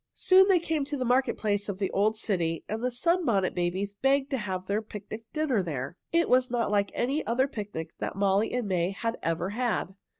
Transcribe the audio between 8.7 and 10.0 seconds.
had ever had.